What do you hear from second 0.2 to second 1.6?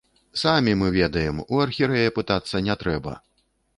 Самі мы ведаем,